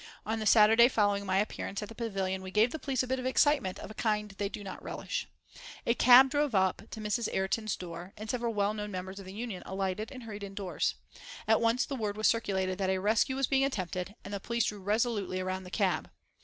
[0.25, 3.19] On the Saturday following my appearance at the Pavillion we gave the police a bit
[3.19, 5.27] of excitement of a kind they do not relish.
[5.85, 7.31] A cab drove up to Mrs.
[7.31, 10.95] Ayrton's door, and several well known members of the Union alighted and hurried indoors.
[11.47, 14.65] At once the word was circulated that a rescue was being attempted, and the police
[14.65, 16.09] drew resolutely around the cab.